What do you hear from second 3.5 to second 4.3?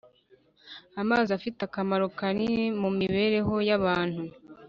y’abantu